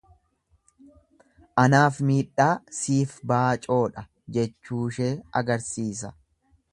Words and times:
Anaaf 1.63 1.99
miidhaa 2.07 2.49
siif 2.79 3.13
baacoodha 3.33 4.07
jechuushee 4.39 5.11
agarsiisa. 5.43 6.15